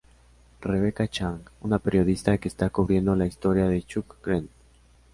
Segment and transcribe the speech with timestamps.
[0.61, 4.49] Rebecca Chang: Una periodista que está cubriendo la historia de Chuck Greene.